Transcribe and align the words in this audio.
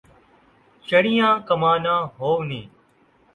چڑھیاں 0.87 1.33
کماناں 1.47 2.01
ہونِیں 2.17 2.65